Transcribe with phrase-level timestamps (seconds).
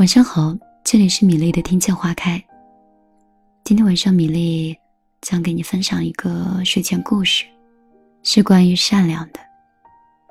[0.00, 2.42] 晚上好，这里是米粒的听见花开。
[3.64, 4.74] 今天晚上，米粒
[5.20, 7.44] 将给你分享一个睡前故事，
[8.22, 9.38] 是关于善良的。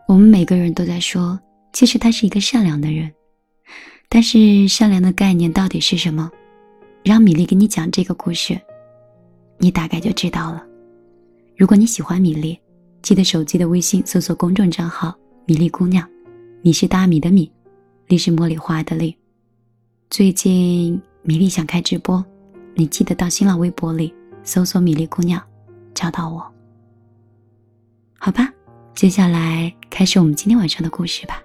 [0.07, 1.39] 我们每个人都在说，
[1.71, 3.13] 其实他是一个善良的人，
[4.09, 6.31] 但是善良的概念到底是什么？
[7.03, 8.59] 让米粒给你讲这个故事，
[9.59, 10.65] 你大概就知道了。
[11.55, 12.59] 如果你喜欢米粒，
[13.03, 15.15] 记得手机的微信搜索公众账号
[15.45, 16.09] “米粒姑娘”，
[16.63, 17.51] 米是大米的米，
[18.07, 19.15] 粒是茉莉花的粒。
[20.09, 22.25] 最近米粒想开直播，
[22.73, 24.11] 你记得到新浪微博里
[24.43, 25.39] 搜索“米粒姑娘”，
[25.93, 26.51] 找到我。
[28.17, 28.51] 好吧，
[28.95, 31.43] 接下来开始我们今天晚上的故事吧。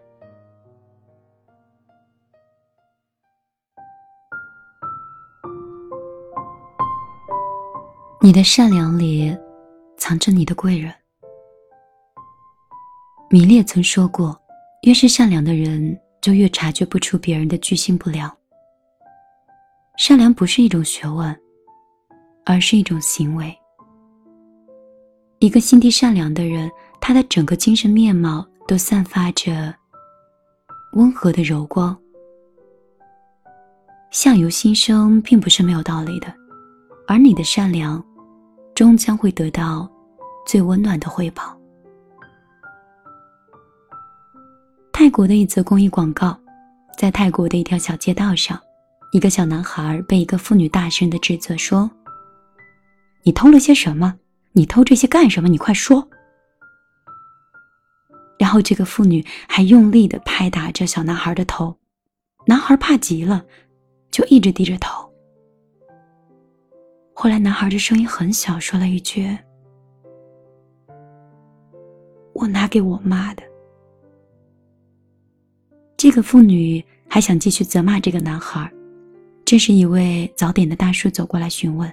[8.22, 9.36] 你的善良里，
[9.98, 10.90] 藏着你的贵人。
[13.28, 14.40] 米粒曾说过，
[14.84, 18.34] 越是善良的人，就越察觉不出别人的居心不良。
[19.96, 21.34] 善良不是一种学问，
[22.44, 23.56] 而是一种行为。
[25.38, 29.72] 一个心地善良的人，他的整个精神面貌都散发着
[30.94, 31.96] 温和的柔光。
[34.10, 36.26] 相由心生，并不是没有道理的，
[37.06, 38.04] 而你的善良，
[38.74, 39.88] 终将会得到
[40.44, 41.56] 最温暖的回报。
[44.92, 46.36] 泰国的一则公益广告，
[46.96, 48.60] 在泰国的一条小街道上。
[49.14, 51.88] 一个小男孩被一个妇女大声的指责说
[53.22, 54.18] ：“你偷了些什么？
[54.50, 55.48] 你偷这些干什么？
[55.48, 56.08] 你快说！”
[58.40, 61.78] 然后这个妇女还用力的拍打着小男孩的头，
[62.44, 63.46] 男孩怕极了，
[64.10, 65.08] 就一直低着头。
[67.12, 69.38] 后来男孩的声音很小，说了一句
[72.34, 73.44] ：“我拿给我妈的。”
[75.96, 78.68] 这个妇女还想继续责骂这个男孩。
[79.44, 81.92] 这时，一位早点的大叔走过来询问：“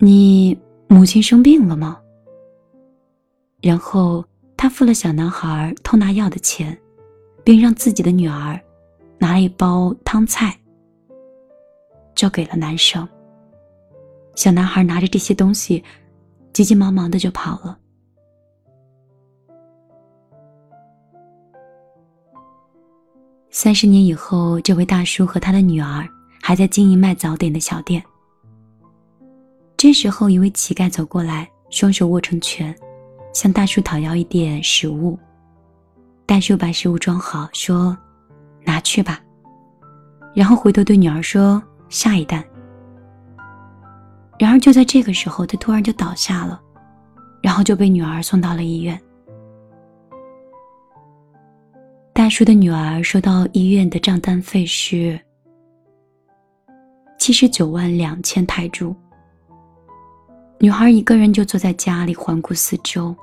[0.00, 2.00] 你母亲生病了吗？”
[3.60, 4.24] 然后
[4.56, 6.76] 他付了小男孩偷拿药的钱，
[7.44, 8.58] 并让自己的女儿
[9.18, 10.58] 拿了一包汤菜，
[12.14, 13.06] 交给了男生。
[14.34, 15.84] 小男孩拿着这些东西，
[16.52, 17.78] 急急忙忙的就跑了。
[23.56, 26.04] 三十年以后，这位大叔和他的女儿
[26.42, 28.02] 还在经营卖早点的小店。
[29.76, 32.74] 这时候，一位乞丐走过来，双手握成拳，
[33.32, 35.16] 向大叔讨要一点食物。
[36.26, 37.96] 大叔把食物装好，说
[38.66, 39.20] ：“拿去吧。”
[40.34, 42.44] 然后回头对女儿说：“下一单。”
[44.36, 46.60] 然而就在这个时候，他突然就倒下了，
[47.40, 49.00] 然后就被女儿送到了医院。
[52.24, 55.20] 大叔的女儿收到医院的账单费是
[57.18, 58.96] 七十九万两千泰铢。
[60.58, 63.14] 女孩一个人就坐在家里环顾四周，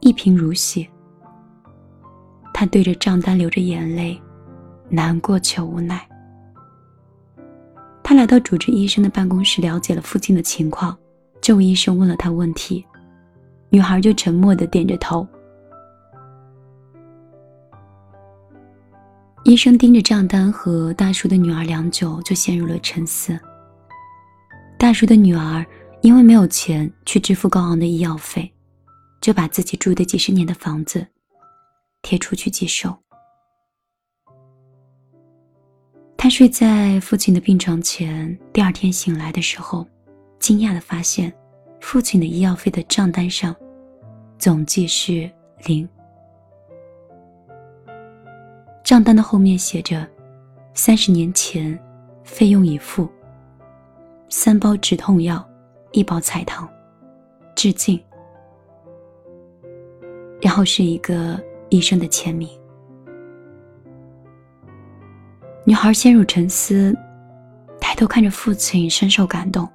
[0.00, 0.88] 一贫如洗。
[2.54, 4.18] 她对着账单流着眼泪，
[4.88, 6.00] 难过且无奈。
[8.02, 10.96] 她来到主治医生的办公室，了解了父亲的情况。
[11.42, 12.82] 这位医生问了她问题，
[13.68, 15.28] 女孩就沉默的点着头。
[19.44, 23.38] 医生盯着账单和大叔的女儿良久，就陷入了沉思。
[24.78, 25.66] 大叔的女儿
[26.00, 28.50] 因为没有钱去支付高昂的医药费，
[29.20, 31.04] 就把自己住的几十年的房子
[32.02, 32.96] 贴出去寄售。
[36.16, 39.84] 他睡在父亲的病床前，第二天醒来的时候，
[40.38, 41.32] 惊讶的发现，
[41.80, 43.54] 父亲的医药费的账单上
[44.38, 45.28] 总计是
[45.66, 45.88] 零。
[48.92, 50.06] 账单的后面写着
[50.76, 51.82] ：“三十年前，
[52.24, 53.08] 费用已付。
[54.28, 55.42] 三包止痛药，
[55.92, 56.68] 一包彩糖，
[57.54, 57.98] 致敬。”
[60.42, 62.46] 然后是一个医生的签名。
[65.64, 66.94] 女孩陷入沉思，
[67.80, 69.66] 抬头看着父亲，深受感动。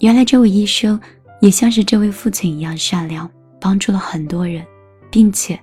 [0.00, 1.00] 原来这位医生
[1.40, 3.30] 也像是这位父亲一样善良，
[3.60, 4.66] 帮助了很多人，
[5.12, 5.56] 并且。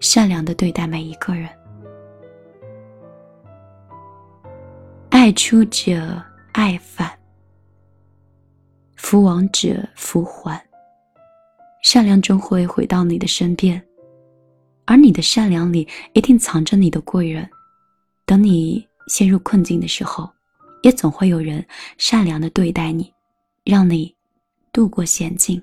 [0.00, 1.48] 善良的对待每一个人，
[5.10, 6.22] 爱出者
[6.52, 7.10] 爱返，
[8.96, 10.62] 福往者福还。
[11.82, 13.82] 善良终会回到你的身边，
[14.84, 17.48] 而你的善良里一定藏着你的贵人。
[18.24, 20.28] 等你陷入困境的时候，
[20.82, 21.64] 也总会有人
[21.96, 23.12] 善良的对待你，
[23.64, 24.14] 让你
[24.72, 25.62] 度过险境。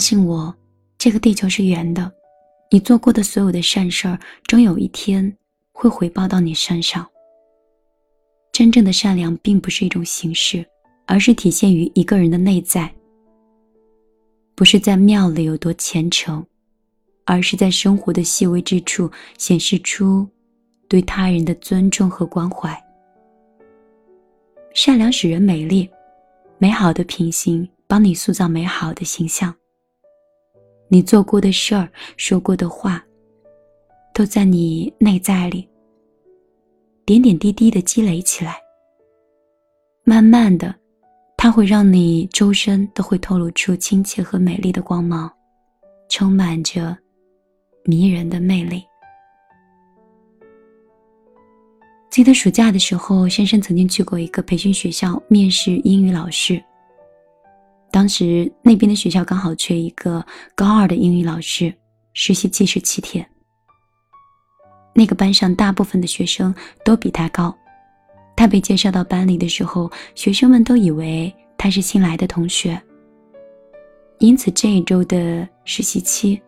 [0.00, 0.52] 信我，
[0.96, 2.10] 这个地球是圆的，
[2.70, 5.36] 你做过的所有的善事儿，终有一天
[5.72, 7.06] 会回报到你身上。
[8.50, 10.66] 真正的善良并不是一种形式，
[11.06, 12.92] 而是体现于一个人的内在。
[14.54, 16.44] 不是在庙里有多虔诚，
[17.24, 20.28] 而是在生活的细微之处显示出
[20.88, 22.76] 对他人的尊重和关怀。
[24.74, 25.88] 善良使人美丽，
[26.58, 29.54] 美好的品行帮你塑造美好的形象。
[30.92, 33.00] 你做过的事儿、说过的话，
[34.12, 35.68] 都在你内在里，
[37.06, 38.56] 点点滴滴的积累起来。
[40.02, 40.74] 慢慢的，
[41.36, 45.30] 它会让你周身都会透露出亲切和美丽的光芒，
[46.08, 46.98] 充满着
[47.84, 48.82] 迷人的魅力。
[52.10, 56.60] 记得暑假的时候，珊珊曾经去过一个培训学校面试英语老师。
[57.92, 61.72] 当时那边的学校刚好缺一个高二的英语老师，
[62.14, 63.28] 实习期是七天。
[64.92, 66.54] 那个班上大部分的学生
[66.84, 67.56] 都比他高，
[68.36, 72.80] 他被介绍到班里的时候，学生们都以为他是新来的同学。
[74.18, 76.40] 因此这一周的实习期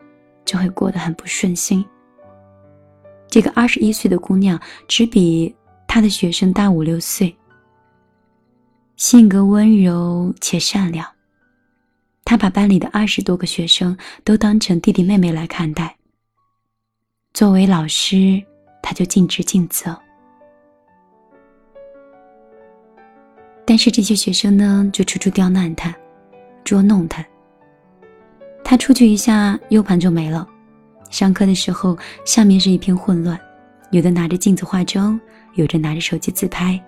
[0.45, 1.83] 就会过得很不顺心。
[3.27, 5.55] 这个二十一岁的姑娘只比
[5.87, 7.35] 她的学生大五六岁，
[8.95, 11.12] 性格温柔且善良。
[12.25, 15.95] 他把班里的二十多个学生都当成弟弟妹妹来看待。
[17.33, 18.41] 作为老师，
[18.81, 19.99] 他就尽职尽责。
[23.65, 25.95] 但是这些学生呢，就处处刁难他，
[26.63, 27.25] 捉弄他。
[28.63, 30.47] 他出去一下，U 盘就没了。
[31.09, 33.39] 上课的时候，下面是一片混乱，
[33.91, 35.19] 有的拿着镜子化妆，
[35.55, 36.81] 有的拿着手机自拍，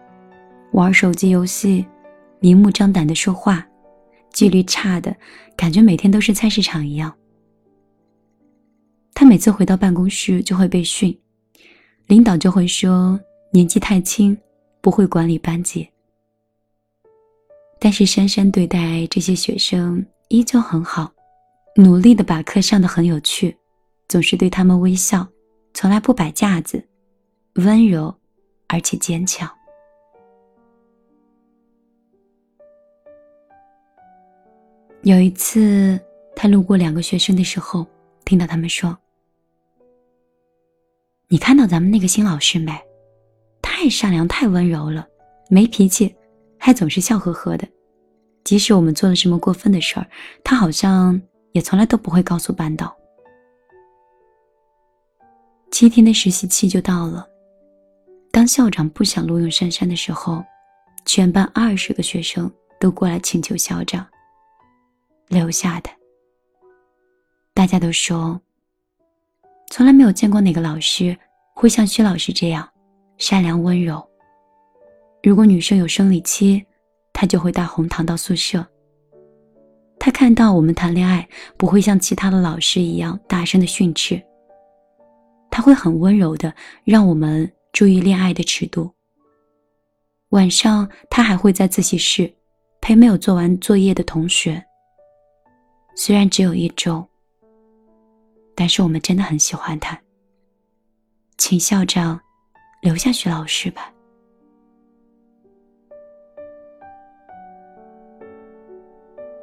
[0.72, 1.86] 玩手机游戏，
[2.40, 3.66] 明目张胆的说话，
[4.36, 5.16] 纪律差的
[5.56, 7.12] 感觉每天都是菜市场一样。
[9.14, 11.18] 他每次回到办公室就会被训，
[12.08, 13.18] 领导就会说
[13.52, 14.38] 年纪太轻，
[14.82, 15.88] 不会管理班级。
[17.80, 21.10] 但是珊珊对待这些学生依旧很好，
[21.78, 23.56] 努力的把课上的很有趣。
[24.10, 25.26] 总是对他们微笑，
[25.74, 26.86] 从来不摆架子，
[27.54, 28.14] 温柔
[28.68, 29.50] 而且坚强。
[35.06, 36.00] 有一次，
[36.36, 37.86] 他路过两个学生的时候，
[38.26, 38.98] 听到他们说
[41.30, 42.74] ：“你看到咱们那个新老师没？
[43.62, 45.08] 太善良，太温柔了，
[45.48, 46.16] 没脾气，
[46.58, 47.68] 还总是笑呵呵的。
[48.44, 50.08] 即使我们做了什么过分的事儿，
[50.44, 52.92] 他好像也从来都不会告诉班导。”
[55.70, 57.28] 七天的实习期就到了。
[58.32, 60.44] 当校长不想录用珊珊的时候，
[61.06, 64.04] 全班二十个学生都过来请求校长
[65.28, 65.90] 留下的。
[67.54, 68.40] 大家都说，
[69.70, 71.18] 从来没有见过哪个老师
[71.54, 72.68] 会像薛老师这样
[73.18, 74.06] 善良温柔。
[75.24, 76.64] 如果女生有生理期，
[77.14, 78.66] 他就会带红糖到宿舍。
[79.98, 81.28] 他看到我们谈恋爱，
[81.58, 84.22] 不会像其他的老师一样大声的训斥。
[85.50, 86.54] 他会很温柔的
[86.84, 88.92] 让我们注意恋爱的尺度。
[90.30, 92.32] 晚上，他还会在自习室
[92.82, 94.62] 陪没有做完作业的同学。
[95.96, 97.04] 虽然只有一周，
[98.54, 100.00] 但是我们真的很喜欢他。
[101.38, 102.20] 请校长
[102.82, 103.92] 留下徐老师吧。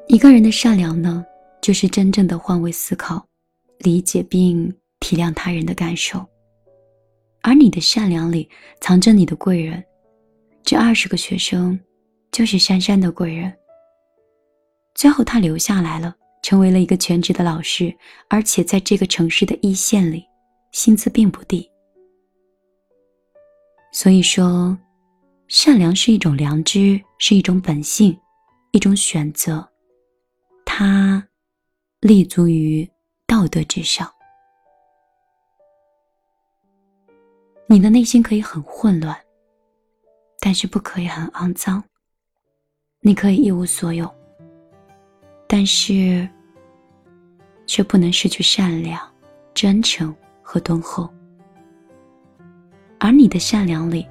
[0.06, 1.24] 一个人的善良呢，
[1.60, 3.26] 就是真正的换位思考，
[3.78, 4.72] 理解并。
[5.02, 6.24] 体谅他人的感受，
[7.40, 8.48] 而你的善良里
[8.80, 9.84] 藏着你的贵人。
[10.62, 11.76] 这二十个学生，
[12.30, 13.52] 就是珊珊的贵人。
[14.94, 17.96] 最后，他留下来了，成为了一个全职的老师，
[18.28, 20.24] 而且在这个城市的一线里，
[20.72, 21.68] 薪资并不低。
[23.92, 24.76] 所以说，
[25.48, 28.18] 善良是一种良知，是一种本性，
[28.72, 29.66] 一种选择，
[30.64, 31.26] 它
[32.00, 32.90] 立足于
[33.26, 34.10] 道德之上。
[37.68, 39.16] 你的内心可以很混乱，
[40.40, 41.82] 但是不可以很肮脏。
[43.00, 44.12] 你可以一无所有，
[45.54, 46.26] 但是
[47.66, 48.98] 却不能失去善良、
[49.52, 51.06] 真诚和敦厚。
[52.98, 54.08] 而你的善良里，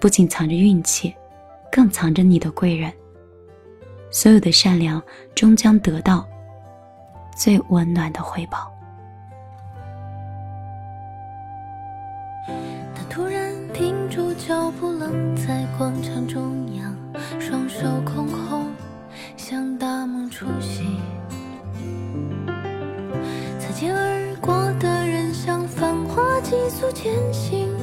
[0.00, 1.12] 不仅藏着运气，
[1.72, 2.92] 更藏着你的贵人。
[4.08, 5.02] 所有的善良
[5.34, 6.24] 终将得到
[7.36, 8.72] 最温暖的回报。
[26.44, 27.73] 极速前行。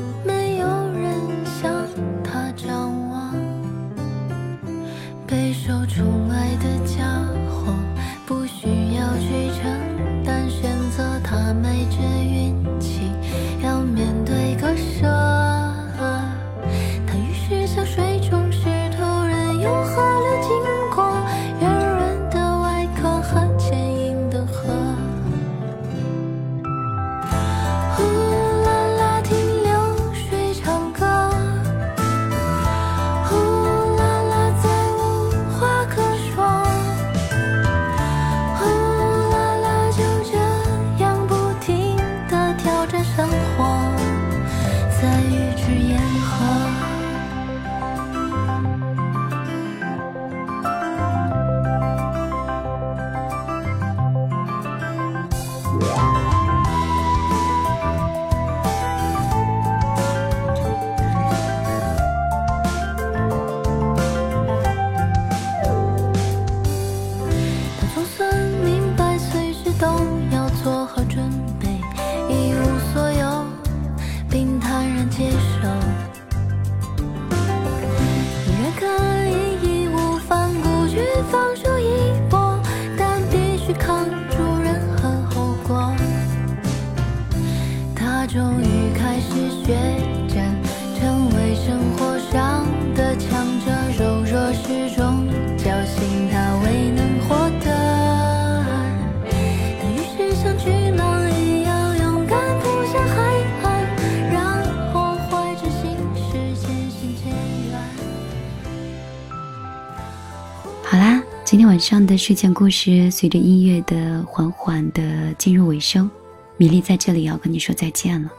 [111.62, 116.10] 天晚上的睡前故事随着音乐的缓缓的进入尾声，
[116.58, 118.32] 米粒在这里要跟你说再见了。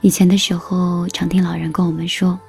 [0.00, 2.40] 以前的时候，常听老人跟我们说，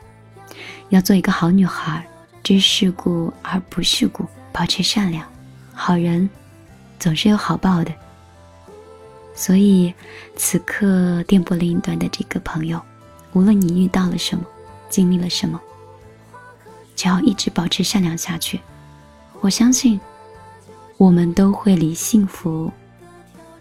[0.87, 2.07] 要做一个好女孩，
[2.41, 5.27] 知世故而不世故，保持善良，
[5.73, 6.29] 好人
[6.99, 7.93] 总是有好报的。
[9.35, 9.93] 所以，
[10.37, 12.81] 此刻电波另一端的这个朋友，
[13.33, 14.45] 无论你遇到了什么，
[14.89, 15.59] 经历了什么，
[17.01, 18.61] 只要一直保持善良下去，
[19.39, 19.99] 我相信，
[20.97, 22.71] 我们都会离幸福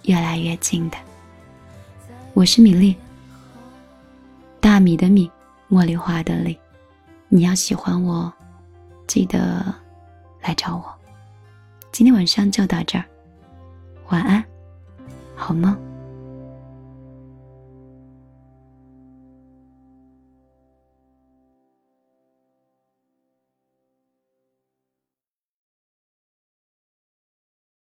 [0.02, 0.98] 越来越近的。
[2.34, 2.94] 我是米粒，
[4.60, 5.30] 大米的米，
[5.70, 6.54] 茉莉花的莉。
[7.30, 8.30] 你要喜欢我，
[9.06, 9.74] 记得
[10.42, 10.84] 来找我。
[11.90, 13.04] 今天晚上就到这儿，
[14.10, 14.44] 晚安，
[15.34, 15.74] 好梦。